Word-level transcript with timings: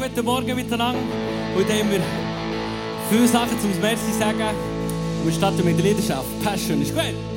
guten 0.00 0.24
Morgen 0.24 0.56
miteinander. 0.56 0.98
Und 1.54 1.68
haben 1.68 1.90
wir 1.90 2.00
viele 3.10 3.28
Sachen 3.28 3.60
zum 3.60 3.70
Merci 3.80 4.12
sagen. 4.18 4.56
Und 5.24 5.34
starten 5.34 5.64
mit 5.64 5.76
der 5.78 5.84
Leidenschaft. 5.84 6.42
Passion 6.42 6.80
ist 6.80 6.94
gut. 6.94 7.29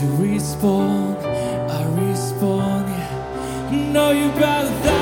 you 0.00 0.08
respond, 0.16 1.18
I 1.18 1.84
respond. 2.08 2.88
Yeah. 2.88 3.92
Know 3.92 4.10
you 4.12 4.28
better 4.30 4.68
than. 4.84 4.99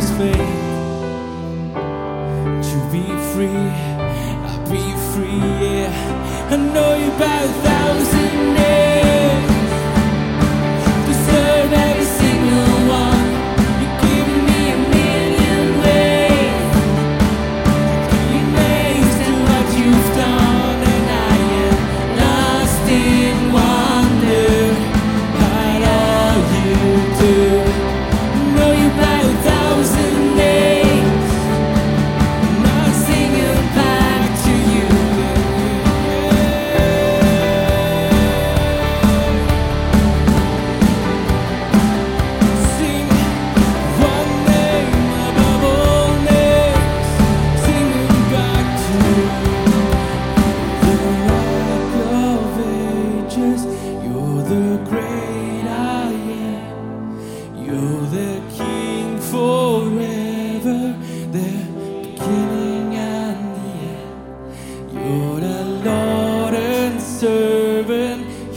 always 0.00 0.40
to 2.70 2.90
be 2.90 3.04
free. 3.32 3.70
I'll 4.46 4.70
be 4.70 4.84
free, 5.12 5.38
yeah. 5.38 6.48
I 6.50 6.56
know 6.56 6.94
you 6.96 7.10
better. 7.18 7.69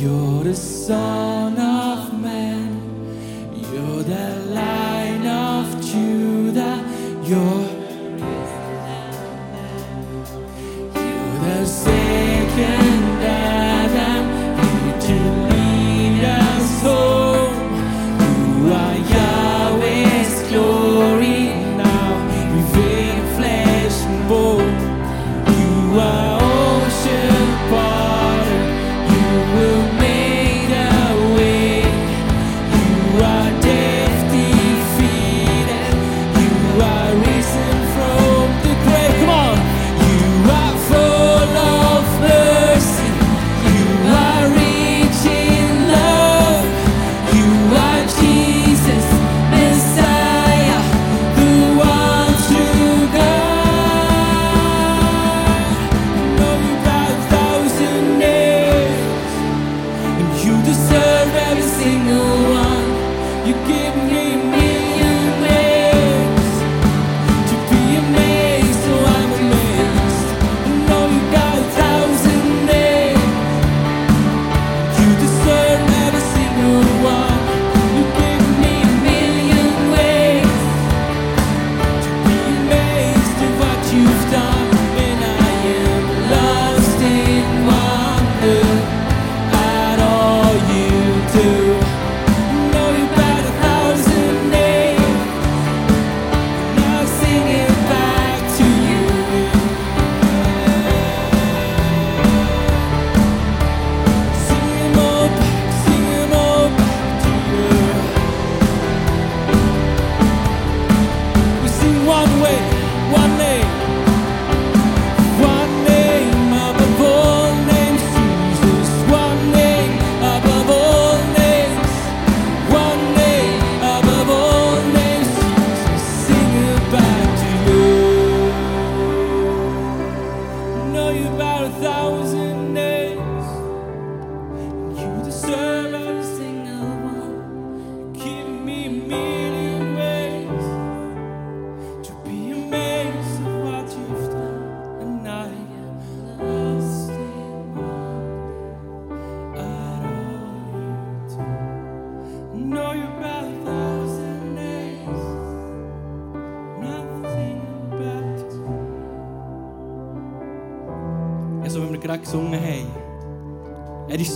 You're 0.04 0.44
the 0.44 0.54
sun. 0.54 1.33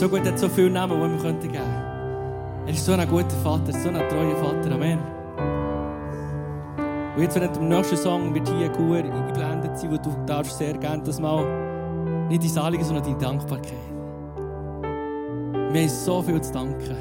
gut, 0.10 0.26
er 0.26 0.32
hat 0.32 0.40
so 0.40 0.50
viel 0.50 0.70
Namen, 0.70 1.02
die 1.02 1.10
wir 1.12 1.22
könnten 1.22 1.52
geben 1.52 1.64
Er 2.66 2.74
ist 2.74 2.86
so 2.86 2.94
ein 2.94 3.08
guter 3.10 3.30
Vater, 3.44 3.72
so 3.74 3.90
ein 3.90 3.96
treuer 3.96 4.36
Vater. 4.38 4.72
Amen. 4.74 5.00
Und 7.16 7.24
jetzt, 7.24 7.36
während 7.36 7.56
dem 7.56 7.68
nächsten 7.68 7.98
Song 7.98 8.34
wird 8.34 8.48
hier 8.48 8.70
gut 8.70 8.98
eingeblendet 8.98 9.78
sein, 9.78 9.92
wo 9.92 9.98
du 9.98 10.16
darfst 10.26 10.58
sehr 10.58 10.78
gerne 10.78 11.02
das 11.04 11.20
mal 11.20 11.44
nicht 12.30 12.56
dein 12.56 12.64
Anliegen, 12.64 12.84
sondern 12.84 13.06
deine 13.06 13.18
Dankbarkeit. 13.18 13.74
Wir 15.72 15.82
haben 15.82 15.90
so 15.90 16.22
viel 16.22 16.40
zu 16.42 16.54
danken. 16.54 16.96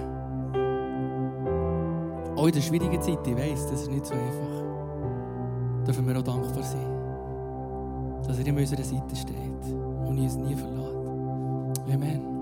Auch 2.35 2.47
in 2.47 2.53
der 2.53 2.61
schwierigen 2.61 3.01
Zeit, 3.01 3.27
ich 3.27 3.37
weiss, 3.37 3.67
das 3.71 3.83
ist 3.83 3.91
nicht 3.91 4.07
so 4.07 4.15
einfach. 4.15 5.85
Dürfen 5.87 6.07
wir 6.09 6.19
auch 6.19 6.23
dankbar 6.23 6.63
sein, 6.63 6.87
dass 8.27 8.39
er 8.39 8.47
immer 8.47 8.59
an 8.59 8.65
unserer 8.65 8.85
Seite 8.85 9.17
steht 9.17 9.75
und 10.07 10.19
uns 10.19 10.37
nie 10.37 10.55
verlässt. 10.55 10.97
Amen. 11.93 12.36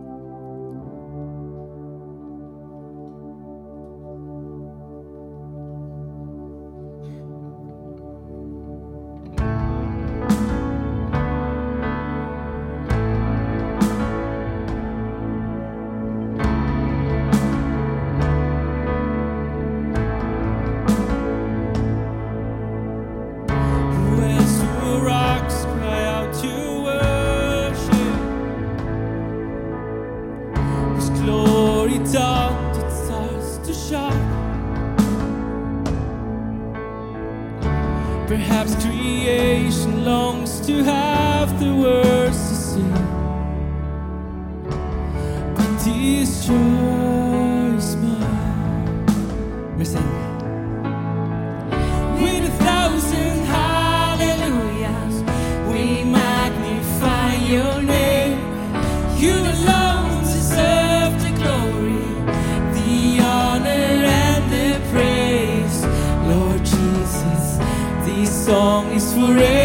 forever. 69.27 69.64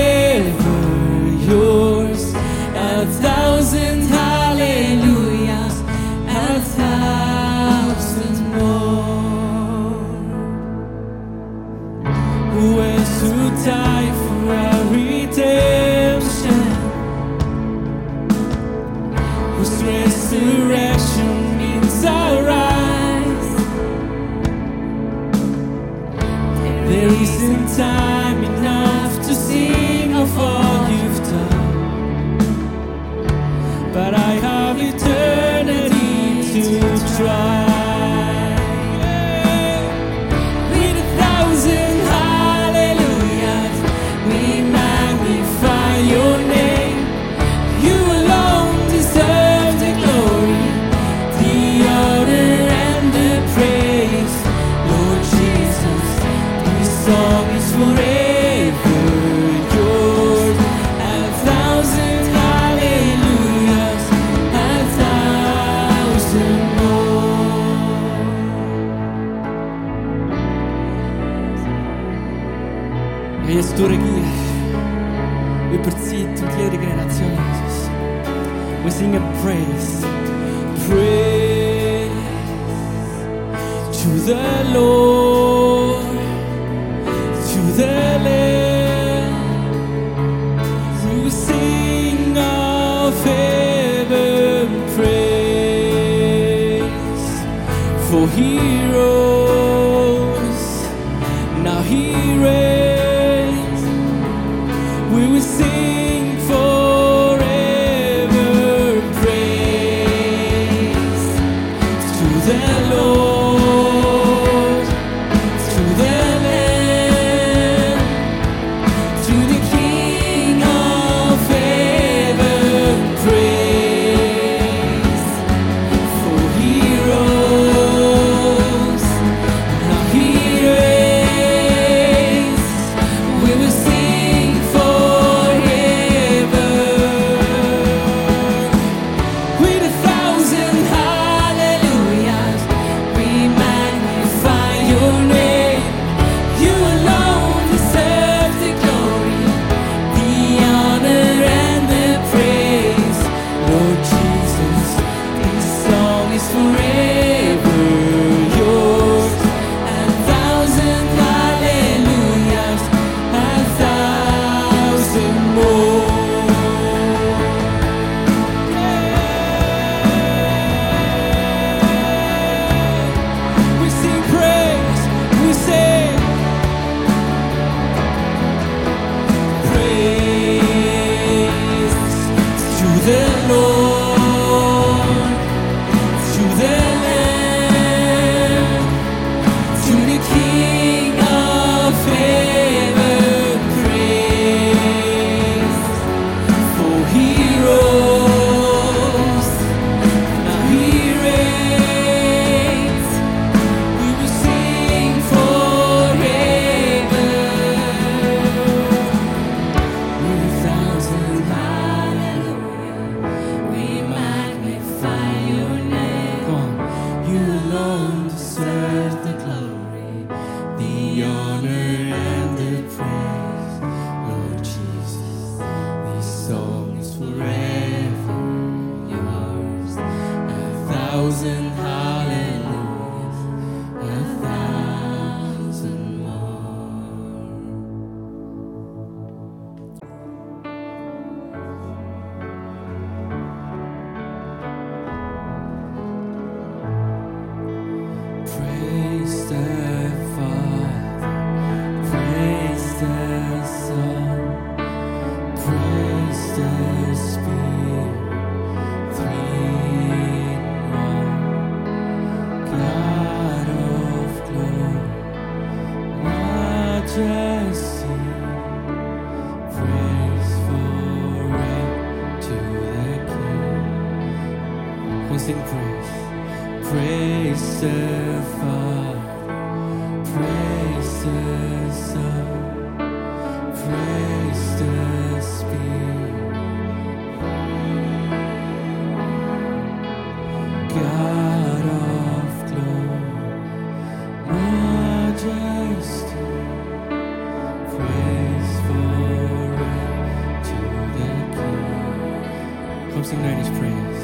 Let's 303.32 303.42
his 303.60 303.78
praise. 303.78 304.22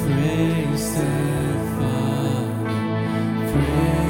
Praise 0.00 0.94
the 0.94 1.08
Father. 1.76 2.70
Praise 3.52 4.03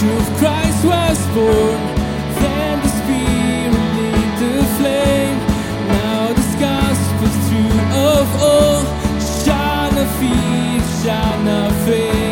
truth 0.00 0.28
Christ 0.38 0.84
was 0.84 1.18
born. 1.34 1.78
Then 2.40 2.74
the 2.84 2.92
Spirit 3.00 3.88
lit 3.96 4.32
the 4.42 4.56
flame. 4.76 5.38
Now 5.88 6.32
this 6.34 6.54
gospel's 6.60 7.38
true 7.48 7.80
of 8.12 8.26
all. 8.42 8.82
Shall 9.40 9.90
not 9.96 10.10
fear, 10.18 10.80
shall 11.02 11.42
not 11.44 11.72
fail. 11.86 12.25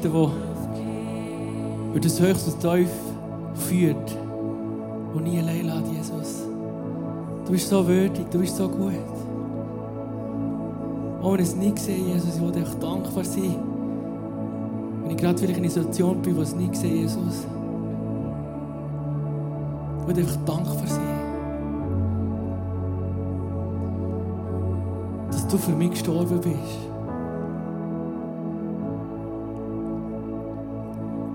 Seite, 0.00 0.30
die 0.76 1.90
über 1.90 2.00
das 2.00 2.20
höchste 2.20 2.58
Teuf 2.58 2.90
führt 3.54 4.16
und 5.14 5.24
nie 5.24 5.38
allein 5.38 5.66
lässt, 5.66 5.92
Jesus. 5.92 6.42
Du 7.44 7.52
bist 7.52 7.68
so 7.68 7.86
würdig, 7.86 8.26
du 8.30 8.38
bist 8.38 8.56
so 8.56 8.68
gut. 8.68 8.92
Oh, 11.22 11.32
wenn 11.32 11.40
ich 11.40 11.48
es 11.48 11.56
nie 11.56 11.72
gesehen 11.72 12.08
Jesus, 12.08 12.36
ich 12.36 12.40
will 12.40 12.52
dir 12.52 12.64
dankbar 12.80 13.24
sein. 13.24 13.56
Wenn 15.02 15.10
ich 15.10 15.16
gerade 15.16 15.38
vielleicht 15.38 15.58
in 15.58 15.64
einer 15.64 15.72
Situation 15.72 16.22
bin, 16.22 16.36
wo 16.36 16.42
ich 16.42 16.48
es 16.48 16.54
nie 16.54 16.68
gesehen 16.68 16.96
Jesus. 16.96 17.46
Ich 20.00 20.06
will 20.06 20.14
dir 20.14 20.24
dankbar 20.46 20.86
sein. 20.86 21.00
Dass 25.30 25.46
du 25.46 25.58
für 25.58 25.72
mich 25.72 25.90
gestorben 25.90 26.40
bist. 26.40 26.89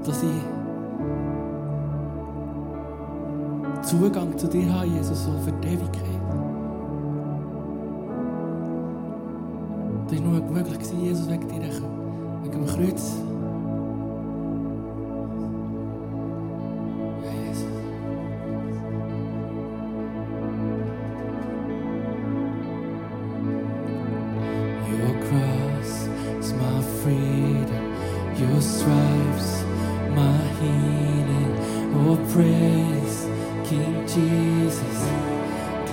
dass 0.07 0.23
ich 0.23 0.29
Zugang 3.81 4.37
zu 4.37 4.47
dir 4.47 4.71
habe, 4.73 4.87
Jesus, 4.87 5.25
so 5.25 5.31
für 5.43 5.51
die 5.51 5.67
Ewigkeit. 5.67 6.14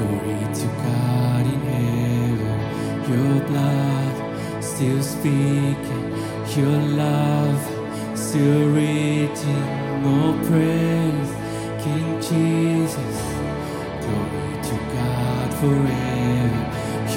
Glory 0.02 0.42
to 0.60 0.66
God 0.82 1.46
in 1.46 1.60
heaven, 1.70 2.58
your 3.12 3.40
blood 3.46 4.14
still 4.60 5.00
speaking, 5.00 6.06
your 6.56 6.78
love 7.02 7.60
still 8.18 8.68
reaching. 8.70 9.66
More 10.02 10.34
praise, 10.48 11.30
King 11.84 12.20
Jesus. 12.20 13.16
Glory 14.02 14.54
to 14.70 14.76
God 14.96 15.48
forever, 15.60 16.62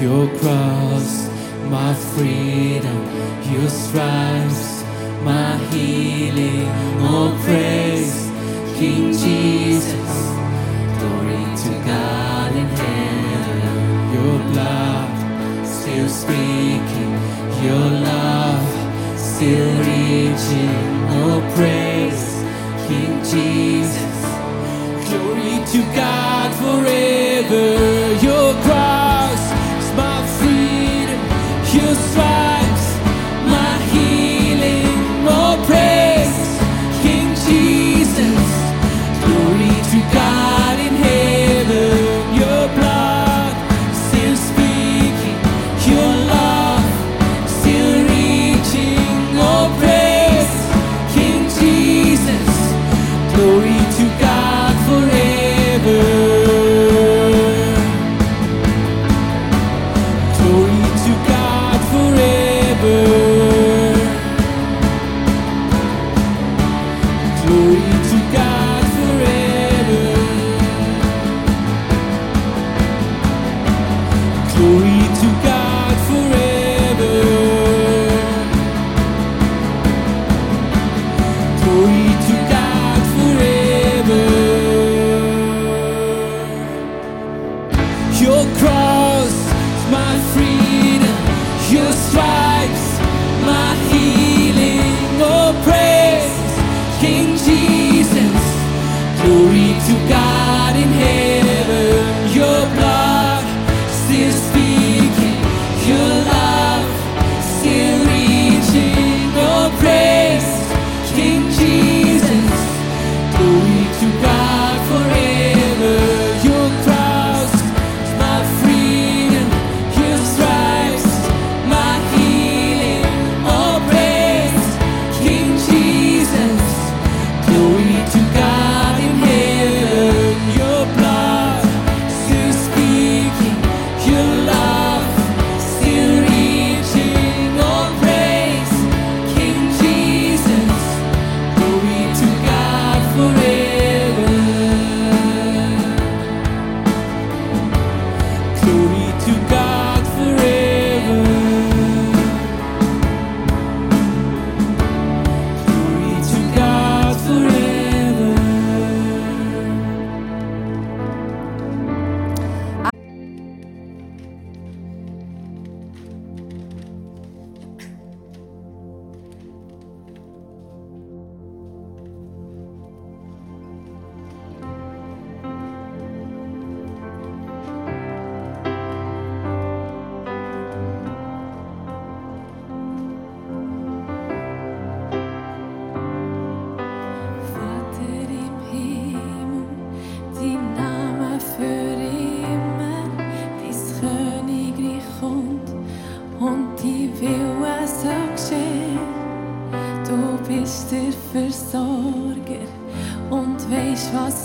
your 0.00 0.28
cross, 0.38 1.28
my 1.68 1.92
freedom, 1.92 3.00
your 3.52 3.68
stripes, 3.68 4.84
my 5.24 5.56
healing. 5.72 6.68
More 7.00 7.36
praise, 7.40 8.30
King 8.78 9.10
Jesus. 9.10 10.05
speaking, 16.26 17.12
your 17.64 17.88
love 18.10 18.68
still 19.16 19.70
reaching. 19.90 20.76
Oh, 21.18 21.38
praise 21.54 22.26
King 22.86 23.14
Jesus. 23.32 24.18
Glory 25.08 25.54
to 25.72 25.80
God 25.94 26.48
forever. 26.62 27.85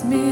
me. 0.04 0.31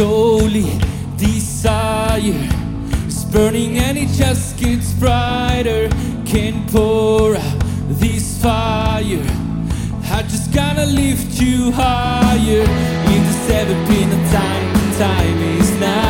solely 0.00 0.78
desire 1.18 2.48
is 3.06 3.22
burning 3.26 3.76
and 3.76 3.98
it 3.98 4.08
just 4.08 4.58
gets 4.58 4.94
brighter. 4.94 5.90
Can 6.24 6.66
pour 6.68 7.36
out 7.36 7.60
this 8.00 8.40
fire. 8.40 9.26
I 10.16 10.22
just 10.22 10.54
gotta 10.54 10.86
lift 10.86 11.38
you 11.38 11.70
higher. 11.72 12.64
In 13.14 13.22
the 13.28 13.36
seven 13.46 13.76
pin 13.88 14.08
of 14.10 14.22
time, 14.32 14.68
time 14.96 15.38
is 15.58 15.70
now. 15.78 16.09